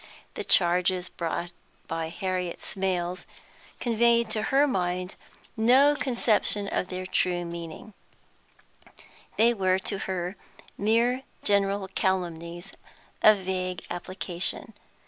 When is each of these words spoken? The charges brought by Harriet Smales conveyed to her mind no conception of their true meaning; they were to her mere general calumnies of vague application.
The 0.33 0.43
charges 0.43 1.09
brought 1.09 1.51
by 1.87 2.09
Harriet 2.09 2.57
Smales 2.59 3.25
conveyed 3.79 4.31
to 4.31 4.41
her 4.41 4.67
mind 4.67 5.13
no 5.55 5.95
conception 5.95 6.67
of 6.67 6.87
their 6.87 7.05
true 7.05 7.45
meaning; 7.45 7.93
they 9.37 9.53
were 9.53 9.77
to 9.77 9.99
her 9.99 10.37
mere 10.75 11.21
general 11.43 11.87
calumnies 11.89 12.71
of 13.21 13.45
vague 13.45 13.85
application. 13.91 14.73